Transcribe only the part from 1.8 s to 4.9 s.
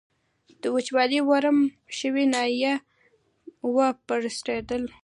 شوې ناحیه و پړسېدل.